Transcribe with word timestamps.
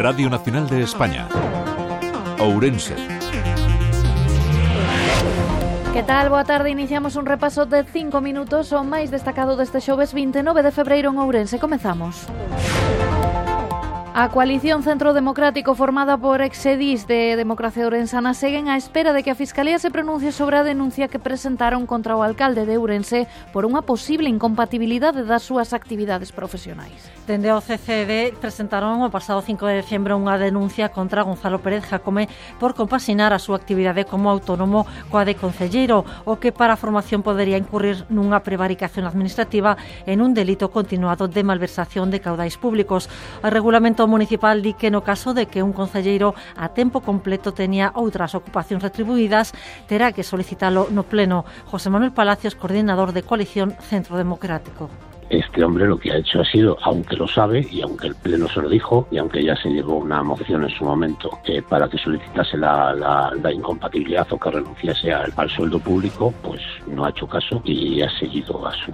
Radio 0.00 0.30
Nacional 0.30 0.66
de 0.66 0.82
España. 0.82 1.28
Ourense. 2.38 2.94
Que 5.92 6.02
tal? 6.02 6.30
Boa 6.30 6.44
tarde. 6.44 6.70
Iniciamos 6.70 7.16
un 7.16 7.26
repaso 7.26 7.66
de 7.66 7.84
cinco 7.84 8.22
minutos 8.22 8.72
o 8.72 8.80
máis 8.80 9.12
destacado 9.12 9.60
deste 9.60 9.84
xoves 9.84 10.16
29 10.16 10.64
de 10.64 10.72
febreiro 10.72 11.12
en 11.12 11.20
Ourense. 11.20 11.60
Comezamos. 11.60 12.24
A 14.12 14.28
coalición 14.28 14.82
Centro 14.82 15.14
Democrático 15.14 15.76
formada 15.76 16.18
por 16.18 16.42
exedis 16.42 17.06
de 17.06 17.36
Democracia 17.38 17.86
Ourensana 17.86 18.34
seguen 18.34 18.66
á 18.66 18.74
espera 18.74 19.14
de 19.14 19.22
que 19.22 19.30
a 19.30 19.38
Fiscalía 19.38 19.78
se 19.78 19.94
pronuncie 19.94 20.34
sobre 20.34 20.58
a 20.58 20.66
denuncia 20.66 21.06
que 21.06 21.22
presentaron 21.22 21.86
contra 21.86 22.18
o 22.18 22.26
alcalde 22.26 22.66
de 22.66 22.74
Ourense 22.74 23.30
por 23.54 23.70
unha 23.70 23.86
posible 23.86 24.26
incompatibilidade 24.26 25.22
das 25.22 25.46
súas 25.46 25.70
actividades 25.70 26.34
profesionais. 26.34 27.06
Dende 27.30 27.54
o 27.54 27.62
CCD 27.62 28.34
presentaron 28.34 29.06
o 29.06 29.14
pasado 29.14 29.46
5 29.46 29.62
de 29.70 29.78
decembro 29.86 30.18
unha 30.18 30.42
denuncia 30.42 30.90
contra 30.90 31.22
Gonzalo 31.22 31.62
Pérez 31.62 31.86
Jacome 31.86 32.26
por 32.58 32.74
compasinar 32.74 33.30
a 33.30 33.38
súa 33.38 33.62
actividade 33.62 34.10
como 34.10 34.26
autónomo 34.26 34.90
coa 35.06 35.22
de 35.22 35.38
concelleiro, 35.38 36.02
o 36.26 36.42
que 36.42 36.50
para 36.50 36.74
a 36.74 36.82
formación 36.82 37.22
podería 37.22 37.62
incurrir 37.62 38.10
nunha 38.10 38.42
prevaricación 38.42 39.06
administrativa 39.06 39.78
en 40.02 40.18
un 40.18 40.34
delito 40.34 40.74
continuado 40.74 41.30
de 41.30 41.46
malversación 41.46 42.10
de 42.10 42.18
caudais 42.18 42.58
públicos. 42.58 43.06
A 43.46 43.54
regulamento 43.54 43.99
Parlamento 44.00 44.16
Municipal 44.16 44.62
di 44.62 44.72
que 44.72 44.88
no 44.88 45.04
caso 45.04 45.34
de 45.36 45.44
que 45.44 45.60
un 45.60 45.76
concelleiro 45.76 46.32
a 46.56 46.72
tempo 46.72 47.04
completo 47.04 47.52
teña 47.52 47.92
outras 47.92 48.32
ocupacións 48.32 48.80
retribuídas, 48.80 49.52
terá 49.84 50.08
que 50.16 50.24
solicitalo 50.24 50.88
no 50.88 51.04
Pleno. 51.04 51.44
José 51.68 51.92
Manuel 51.92 52.16
Palacios, 52.16 52.56
coordinador 52.56 53.12
de 53.12 53.20
Coalición 53.28 53.76
Centro 53.84 54.16
Democrático 54.16 55.09
este 55.30 55.64
hombre 55.64 55.86
lo 55.86 55.96
que 55.96 56.12
ha 56.12 56.16
hecho 56.16 56.40
ha 56.40 56.44
sido, 56.44 56.76
aunque 56.82 57.16
lo 57.16 57.26
sabe 57.28 57.66
y 57.70 57.80
aunque 57.82 58.08
el 58.08 58.16
Pleno 58.16 58.48
se 58.48 58.60
lo 58.60 58.68
dijo 58.68 59.06
y 59.10 59.18
aunque 59.18 59.44
ya 59.44 59.54
se 59.56 59.70
llevó 59.70 59.98
una 59.98 60.22
moción 60.22 60.64
en 60.64 60.70
su 60.70 60.84
momento 60.84 61.30
eh, 61.44 61.62
para 61.62 61.88
que 61.88 61.96
solicitase 61.98 62.56
la, 62.56 62.92
la, 62.94 63.52
incompatibilidad 63.52 64.26
o 64.30 64.38
que 64.38 64.50
renunciase 64.50 65.12
al, 65.12 65.32
al, 65.36 65.48
sueldo 65.50 65.78
público, 65.78 66.34
pues 66.42 66.60
no 66.86 67.04
ha 67.04 67.10
hecho 67.10 67.26
caso 67.26 67.62
y 67.64 68.02
ha 68.02 68.10
seguido 68.18 68.66
a 68.66 68.72
su, 68.72 68.92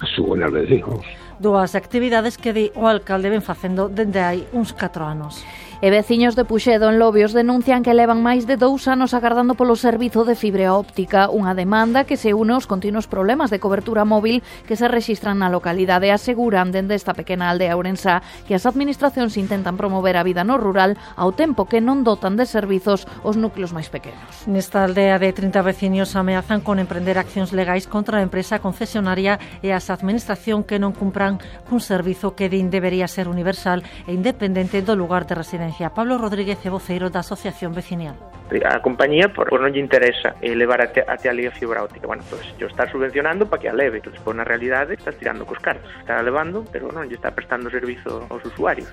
a 0.00 0.06
su 0.14 0.24
buen 0.24 0.42
albedrío. 0.42 1.00
Dúas 1.38 1.74
actividades 1.74 2.36
que 2.36 2.52
di 2.52 2.70
o 2.74 2.88
alcalde 2.88 3.30
ven 3.30 3.42
facendo 3.42 3.88
dende 3.88 4.20
hai 4.20 4.44
uns 4.52 4.74
4 4.74 5.06
anos. 5.06 5.46
E 5.78 5.94
veciños 5.94 6.34
de 6.34 6.42
Puxedo 6.42 6.90
en 6.90 6.98
Lobios 6.98 7.30
denuncian 7.30 7.86
que 7.86 7.94
levan 7.94 8.18
máis 8.18 8.50
de 8.50 8.58
dous 8.58 8.90
anos 8.90 9.14
agardando 9.14 9.54
polo 9.54 9.78
servizo 9.78 10.26
de 10.26 10.34
fibra 10.34 10.74
óptica, 10.74 11.30
unha 11.30 11.54
demanda 11.54 12.02
que 12.02 12.18
se 12.18 12.34
une 12.34 12.50
aos 12.50 12.66
continuos 12.66 13.06
problemas 13.06 13.54
de 13.54 13.62
cobertura 13.62 14.02
móvil 14.02 14.42
que 14.66 14.74
se 14.74 14.90
rexistran 14.90 15.38
na 15.38 15.46
localidade, 15.46 16.10
aseguran 16.10 16.74
dende 16.74 16.98
esta 16.98 17.14
pequena 17.14 17.46
aldea 17.46 17.78
ourensá 17.78 18.26
que 18.50 18.58
as 18.58 18.66
administracións 18.66 19.38
intentan 19.38 19.78
promover 19.78 20.18
a 20.18 20.26
vida 20.26 20.42
no 20.42 20.58
rural 20.58 20.98
ao 21.14 21.30
tempo 21.30 21.70
que 21.70 21.78
non 21.78 22.02
dotan 22.02 22.34
de 22.34 22.50
servizos 22.50 23.06
os 23.22 23.38
núcleos 23.38 23.70
máis 23.70 23.86
pequenos. 23.86 24.50
Nesta 24.50 24.82
aldea 24.82 25.22
de 25.22 25.30
30 25.30 25.62
veciños 25.62 26.18
ameazan 26.18 26.58
con 26.58 26.82
emprender 26.82 27.22
accións 27.22 27.54
legais 27.54 27.86
contra 27.86 28.18
a 28.18 28.26
empresa 28.26 28.58
concesionaria 28.58 29.38
e 29.62 29.70
as 29.70 29.94
administración 29.94 30.66
que 30.66 30.82
non 30.82 30.90
cumpran 30.90 31.38
cun 31.70 31.78
servizo 31.78 32.34
que 32.34 32.50
din 32.50 32.66
debería 32.66 33.06
ser 33.06 33.30
universal 33.30 33.86
e 34.10 34.18
independente 34.18 34.82
do 34.82 34.98
lugar 34.98 35.22
de 35.22 35.38
residencia 35.38 35.67
emerxencia. 35.68 35.90
Pablo 35.90 36.18
Rodríguez 36.18 36.58
é 36.64 36.70
voceiro 36.70 37.10
da 37.10 37.20
Asociación 37.20 37.72
Vecinial. 37.72 38.16
A 38.64 38.80
compañía 38.80 39.28
por, 39.28 39.52
por 39.52 39.60
non 39.60 39.68
lle 39.68 39.80
interesa 39.84 40.40
elevar 40.40 40.80
até, 40.80 41.04
até 41.04 41.28
a 41.28 41.36
a 41.36 41.52
fibra 41.52 41.84
óptica. 41.84 42.08
Bueno, 42.08 42.24
pois 42.32 42.40
pues, 42.40 42.56
yo 42.56 42.66
está 42.66 42.88
subvencionando 42.88 43.44
para 43.44 43.60
que 43.60 43.68
a 43.68 43.76
leve, 43.76 44.00
entón, 44.00 44.16
pois, 44.24 44.36
na 44.36 44.44
realidade 44.44 44.96
estás 44.96 45.20
tirando 45.20 45.44
cos 45.44 45.60
cartos. 45.60 45.92
Está 46.00 46.16
levando, 46.24 46.64
pero 46.72 46.88
non 46.88 47.04
lle 47.04 47.20
está 47.20 47.36
prestando 47.36 47.68
servizo 47.68 48.24
aos 48.32 48.40
usuarios. 48.48 48.88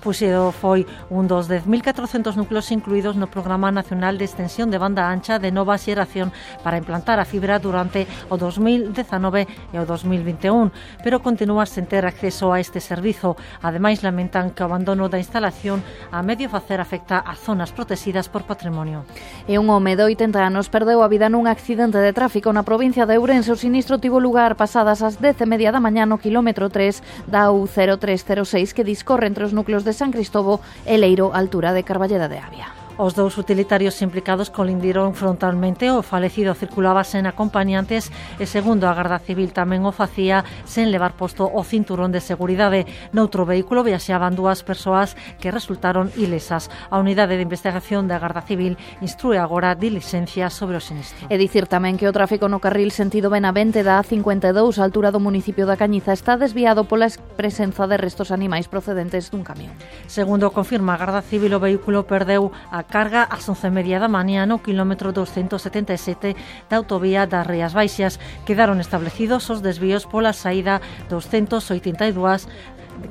Puxedo 0.00 0.48
foi 0.48 0.88
un 1.12 1.28
dos 1.28 1.44
10.400 1.44 2.32
núcleos 2.32 2.72
incluídos 2.72 3.20
no 3.20 3.28
Programa 3.28 3.68
Nacional 3.68 4.16
de 4.16 4.24
Extensión 4.24 4.72
de 4.72 4.80
Banda 4.80 5.12
Ancha 5.12 5.36
de 5.36 5.52
Nova 5.52 5.76
Xeración 5.76 6.32
para 6.64 6.80
implantar 6.80 7.20
a 7.20 7.28
fibra 7.28 7.60
durante 7.60 8.08
o 8.32 8.40
2019 8.40 9.44
e 9.44 9.76
o 9.76 9.84
2021, 9.84 10.72
pero 11.04 11.20
continúa 11.20 11.68
sen 11.68 11.84
ter 11.84 12.08
acceso 12.08 12.48
a 12.48 12.64
este 12.64 12.80
servizo. 12.80 13.36
Ademais, 13.60 14.00
lamentan 14.00 14.56
que 14.56 14.64
o 14.64 14.68
abandono 14.72 15.12
da 15.12 15.20
instalación 15.20 15.84
a 16.08 16.24
medio 16.24 16.48
facer 16.48 16.80
afecta 16.80 17.20
a 17.20 17.36
zonas 17.36 17.68
protegidas 17.76 18.32
por 18.32 18.48
patrimonio. 18.48 19.04
E 19.44 19.60
un 19.60 19.68
home 19.68 20.00
de 20.00 20.08
80 20.08 20.40
anos 20.40 20.72
perdeu 20.72 21.04
a 21.04 21.12
vida 21.12 21.28
nun 21.28 21.44
accidente 21.44 22.00
de 22.00 22.16
tráfico 22.16 22.48
na 22.56 22.64
provincia 22.64 23.04
de 23.04 23.20
Ourense. 23.20 23.52
O 23.52 23.60
sinistro 23.60 24.00
tivo 24.00 24.16
lugar 24.16 24.56
pasadas 24.56 25.04
as 25.04 25.20
10 25.20 25.44
e 25.44 25.46
media 25.46 25.68
da 25.68 25.84
mañá 25.84 26.08
no 26.08 26.16
kilómetro 26.16 26.72
3 26.72 27.28
da 27.28 27.52
U0306 27.52 28.72
que 28.72 28.80
discorre 28.80 29.28
entre 29.28 29.44
os 29.44 29.52
núcleos 29.52 29.84
de 29.84 29.89
de 29.90 29.98
San 29.98 30.10
Cristobo 30.14 30.60
e 30.86 30.96
Leiro, 30.96 31.34
altura 31.34 31.74
de 31.74 31.82
Carballeda 31.82 32.28
de 32.28 32.38
Avia. 32.38 32.79
Os 33.00 33.16
dous 33.16 33.40
utilitarios 33.40 33.96
implicados 34.04 34.52
colindiron 34.52 35.16
frontalmente 35.16 35.88
o 35.88 36.04
falecido 36.04 36.52
circulaba 36.52 37.00
sen 37.00 37.24
acompañantes 37.24 38.12
e 38.36 38.44
segundo 38.44 38.84
a 38.84 38.92
Garda 38.92 39.16
Civil 39.16 39.56
tamén 39.56 39.88
o 39.88 39.92
facía 39.96 40.44
sen 40.68 40.92
levar 40.92 41.16
posto 41.16 41.48
o 41.48 41.64
cinturón 41.64 42.12
de 42.12 42.20
seguridade. 42.20 42.84
Noutro 43.16 43.48
vehículo 43.48 43.80
viaxaban 43.88 44.36
dúas 44.36 44.60
persoas 44.60 45.16
que 45.40 45.48
resultaron 45.48 46.12
ilesas. 46.12 46.68
A 46.92 47.00
unidade 47.00 47.40
de 47.40 47.46
investigación 47.48 48.04
da 48.04 48.20
Garda 48.20 48.44
Civil 48.44 48.76
instrue 49.00 49.40
agora 49.40 49.72
diligencia 49.72 50.52
sobre 50.52 50.76
o 50.76 50.84
sinistro. 50.84 51.24
E 51.32 51.40
dicir 51.40 51.72
tamén 51.72 51.96
que 51.96 52.04
o 52.04 52.12
tráfico 52.12 52.52
no 52.52 52.60
carril 52.60 52.92
sentido 52.92 53.32
Benavente 53.32 53.80
da 53.80 53.96
A52 54.04 54.76
a 54.76 54.84
altura 54.84 55.08
do 55.08 55.24
municipio 55.24 55.64
da 55.64 55.80
Cañiza 55.80 56.12
está 56.12 56.36
desviado 56.36 56.84
pola 56.84 57.08
presenza 57.40 57.88
de 57.88 57.96
restos 57.96 58.28
animais 58.28 58.68
procedentes 58.68 59.32
dun 59.32 59.40
camión. 59.40 59.72
Segundo 60.04 60.52
confirma 60.52 60.92
a 60.92 61.00
Garda 61.00 61.24
Civil, 61.24 61.56
o 61.56 61.64
vehículo 61.64 62.04
perdeu 62.04 62.52
a 62.68 62.89
carga 62.90 63.24
ás 63.24 63.48
11 63.48 63.70
media 63.70 64.02
da 64.02 64.10
mañá 64.10 64.44
no 64.44 64.60
kilómetro 64.60 65.14
277 65.14 66.36
da 66.68 66.76
autovía 66.76 67.24
das 67.30 67.46
Rías 67.46 67.72
Baixas. 67.72 68.18
Quedaron 68.44 68.82
establecidos 68.82 69.48
os 69.48 69.62
desvíos 69.62 70.04
pola 70.04 70.34
saída 70.34 70.82
282 71.08 72.50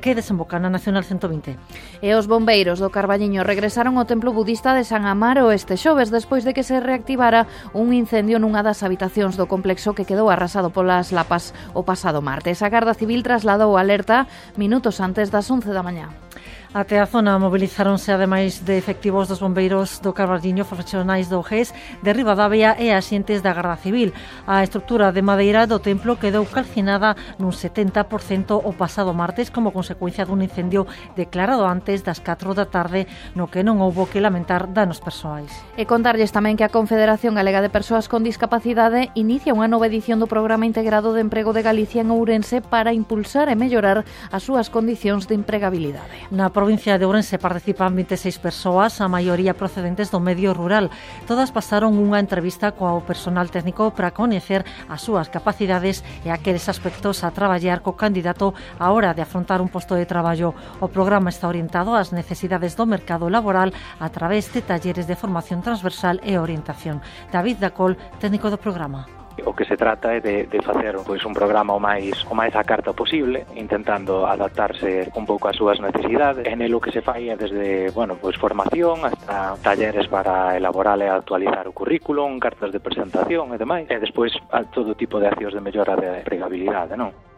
que 0.01 0.13
desemboca 0.13 0.59
na 0.59 0.69
Nacional 0.69 1.03
120. 1.03 1.57
E 2.05 2.09
os 2.13 2.29
bombeiros 2.29 2.77
do 2.77 2.93
Carballiño 2.93 3.41
regresaron 3.41 3.97
ao 3.97 4.05
templo 4.05 4.29
budista 4.29 4.77
de 4.77 4.85
San 4.85 5.09
Amaro 5.09 5.49
este 5.49 5.75
xoves 5.75 6.13
despois 6.13 6.45
de 6.45 6.53
que 6.53 6.61
se 6.61 6.77
reactivara 6.77 7.49
un 7.73 7.89
incendio 7.95 8.37
nunha 8.37 8.61
das 8.61 8.85
habitacións 8.85 9.33
do 9.33 9.49
complexo 9.49 9.97
que 9.97 10.05
quedou 10.05 10.29
arrasado 10.29 10.69
polas 10.69 11.09
lapas 11.09 11.57
o 11.73 11.81
pasado 11.81 12.21
martes. 12.21 12.61
A 12.61 12.69
Garda 12.69 12.93
Civil 12.93 13.25
trasladou 13.25 13.75
alerta 13.75 14.29
minutos 14.55 15.01
antes 15.01 15.33
das 15.33 15.49
11 15.49 15.73
da 15.73 15.81
mañá. 15.81 16.28
Até 16.71 17.01
a 17.01 17.09
zona 17.09 17.33
mobilizaronse 17.41 18.13
ademais 18.13 18.61
de 18.61 18.77
efectivos 18.77 19.25
dos 19.25 19.41
bombeiros 19.41 19.97
do 20.05 20.13
Carballiño, 20.13 20.69
profesionais 20.69 21.25
do 21.25 21.41
GES 21.41 21.73
de 22.05 22.13
Ribadavia 22.13 22.77
e 22.77 22.93
axentes 22.93 23.41
da 23.41 23.57
Garda 23.57 23.73
Civil. 23.73 24.13
A 24.45 24.61
estrutura 24.61 25.09
de 25.09 25.25
madeira 25.25 25.65
do 25.65 25.81
templo 25.81 26.21
quedou 26.21 26.45
calcinada 26.45 27.17
nun 27.41 27.57
70% 27.57 28.53
o 28.53 28.71
pasado 28.77 29.17
martes 29.17 29.49
como 29.49 29.73
consecuencia 29.73 30.29
dun 30.29 30.45
incendio 30.45 30.85
declarado 31.17 31.65
antes 31.65 32.05
das 32.05 32.21
4 32.21 32.53
da 32.53 32.69
tarde 32.69 33.09
no 33.33 33.49
que 33.49 33.65
non 33.65 33.81
houbo 33.81 34.05
que 34.05 34.21
lamentar 34.21 34.69
danos 34.69 35.01
persoais. 35.01 35.49
E 35.73 35.89
contarlles 35.89 36.29
tamén 36.29 36.53
que 36.53 36.69
a 36.69 36.69
Confederación 36.69 37.33
Galega 37.33 37.65
de 37.65 37.73
Persoas 37.73 38.05
con 38.05 38.21
Discapacidade 38.21 39.09
inicia 39.17 39.57
unha 39.57 39.65
nova 39.65 39.89
edición 39.89 40.21
do 40.21 40.29
Programa 40.29 40.69
Integrado 40.69 41.17
de 41.17 41.25
Emprego 41.25 41.49
de 41.49 41.65
Galicia 41.65 42.05
en 42.05 42.13
Ourense 42.13 42.61
para 42.61 42.93
impulsar 42.93 43.49
e 43.49 43.57
mellorar 43.57 44.05
as 44.29 44.45
súas 44.45 44.69
condicións 44.69 45.25
de 45.25 45.33
empregabilidade. 45.33 46.29
Na 46.29 46.53
provincia 46.59 46.99
de 46.99 47.07
Ourense 47.07 47.39
participan 47.39 47.95
26 47.95 48.35
persoas, 48.43 48.99
a 48.99 49.07
maioría 49.07 49.55
procedentes 49.55 50.11
do 50.11 50.19
medio 50.19 50.51
rural. 50.51 50.91
Todas 51.23 51.55
pasaron 51.55 51.95
unha 51.95 52.19
entrevista 52.19 52.75
coa 52.75 52.99
personal 52.99 53.47
técnico 53.47 53.95
para 53.95 54.11
coñecer 54.11 54.67
as 54.91 54.99
súas 54.99 55.31
capacidades 55.31 56.03
e 56.27 56.35
aqueles 56.35 56.67
aspectos 56.67 57.23
a 57.23 57.31
traballar 57.31 57.79
co 57.79 57.95
candidato 57.95 58.51
a 58.75 58.91
hora 58.91 59.15
de 59.15 59.23
afrontar 59.23 59.63
un 59.63 59.71
posto 59.71 59.95
de 59.95 60.03
traballo. 60.03 60.51
O 60.83 60.91
programa 60.91 61.31
está 61.31 61.47
orientado 61.47 61.95
ás 61.95 62.11
necesidades 62.11 62.75
do 62.75 62.83
mercado 62.83 63.31
laboral 63.31 63.71
a 63.95 64.11
través 64.11 64.51
de 64.51 64.59
talleres 64.59 65.07
de 65.07 65.15
formación 65.15 65.63
transversal 65.63 66.19
e 66.27 66.35
orientación. 66.35 66.99
David 67.31 67.63
Dacol, 67.63 67.95
técnico 68.19 68.51
do 68.51 68.59
programa. 68.59 69.18
O 69.45 69.53
que 69.53 69.65
se 69.65 69.77
trata 69.77 70.15
é 70.15 70.19
de, 70.19 70.45
de 70.47 70.59
facer 70.61 70.95
pois, 71.05 71.23
un 71.25 71.33
programa 71.33 71.73
o 71.73 71.79
máis 71.79 72.25
o 72.27 72.35
máis 72.35 72.55
a 72.55 72.63
carta 72.63 72.93
posible, 72.93 73.45
intentando 73.55 74.25
adaptarse 74.25 75.11
un 75.15 75.25
pouco 75.25 75.47
ás 75.47 75.57
súas 75.57 75.79
necesidades. 75.79 76.45
En 76.47 76.61
el 76.61 76.73
o 76.73 76.81
que 76.81 76.91
se 76.91 77.01
fai 77.01 77.29
é 77.29 77.35
desde, 77.37 77.91
bueno, 77.91 78.17
pois 78.19 78.35
formación 78.35 79.05
hasta 79.05 79.55
talleres 79.61 80.07
para 80.07 80.57
elaborar 80.57 80.99
e 80.99 81.07
actualizar 81.07 81.67
o 81.67 81.75
currículum, 81.75 82.39
cartas 82.39 82.71
de 82.71 82.79
presentación 82.79 83.53
e 83.53 83.57
demais. 83.57 83.85
E 83.87 83.97
despois 83.99 84.33
a 84.51 84.65
todo 84.67 84.95
tipo 84.95 85.19
de 85.19 85.27
accións 85.29 85.53
de 85.53 85.61
mellora 85.61 85.95
de 85.95 86.25
empregabilidade, 86.25 86.97
non? 86.97 87.28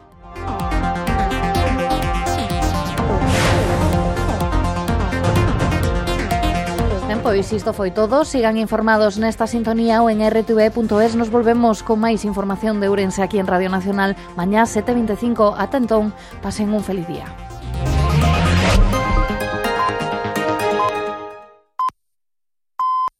Pois 7.22 7.52
isto 7.52 7.70
foi 7.72 7.94
todo. 7.94 8.26
Sigan 8.26 8.58
informados 8.58 9.14
nesta 9.14 9.46
sintonía 9.46 10.02
ou 10.02 10.10
en 10.10 10.26
rtv.es. 10.26 11.14
Nos 11.14 11.30
volvemos 11.30 11.86
con 11.86 12.02
máis 12.02 12.26
información 12.26 12.82
de 12.82 12.90
Ourense 12.90 13.22
aquí 13.22 13.38
en 13.38 13.46
Radio 13.46 13.70
Nacional 13.70 14.18
mañá 14.34 14.66
7.25. 14.66 15.54
Ata 15.54 15.78
entón, 15.78 16.10
pasen 16.42 16.74
un 16.74 16.82
feliz 16.82 17.06
día. 17.06 17.30